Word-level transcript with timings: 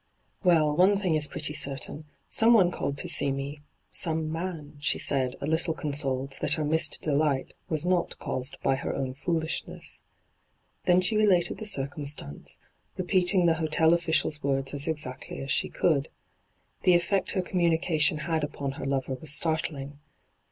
WeU, 0.43 0.75
one 0.75 0.97
thing 0.97 1.13
is 1.13 1.27
pretty 1.27 1.53
certain: 1.53 2.05
some 2.27 2.55
one 2.55 2.71
called 2.71 2.97
to 2.97 3.07
see 3.07 3.31
me— 3.31 3.59
some 3.91 4.31
man,' 4.31 4.77
she 4.79 4.97
said, 4.97 5.35
a 5.39 5.45
little 5.45 5.75
consoled 5.75 6.37
that 6.41 6.53
her 6.53 6.65
missed 6.65 7.03
delight 7.03 7.53
was 7.69 7.85
not 7.85 8.17
caused 8.17 8.57
by 8.63 8.73
her 8.75 8.95
own 8.95 9.13
foolishness. 9.13 10.01
Then 10.85 11.01
she 11.01 11.15
related 11.17 11.59
the 11.59 11.67
circumstance, 11.67 12.57
repeating 12.97 13.45
the 13.45 13.53
hotel 13.61 13.91
oflSiciarB 13.91 14.41
words 14.41 14.73
as 14.73 14.87
exactly 14.87 15.43
aa 15.43 15.45
she 15.45 15.69
could. 15.69 16.09
The 16.81 16.95
efiect 16.95 17.33
her 17.33 17.43
communication 17.43 18.21
had 18.25 18.43
upon 18.43 18.71
her 18.71 18.87
lover 18.87 19.13
was 19.13 19.31
startling. 19.31 19.99